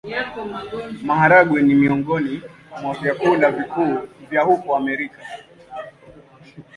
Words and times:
Maharagwe 1.07 1.59
ni 1.63 1.75
miongoni 1.75 2.41
mwa 2.81 2.93
vyakula 2.93 3.51
vikuu 3.51 3.97
vya 4.29 4.41
huko 4.41 4.75
Amerika. 4.75 5.19